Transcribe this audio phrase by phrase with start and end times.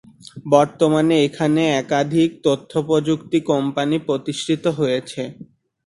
[0.51, 5.21] বর্তমানে এখানে একাধিক তথ্যপ্রযুক্তি কোম্পানি প্রতিষ্ঠিত হয়েছে।